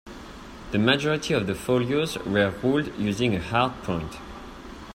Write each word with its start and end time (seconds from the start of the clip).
The 0.71 0.79
majority 0.79 1.35
of 1.35 1.45
the 1.45 1.53
folios 1.53 2.17
were 2.25 2.49
ruled 2.63 2.91
using 2.97 3.35
a 3.35 3.39
hard 3.39 3.73
point. 3.83 4.17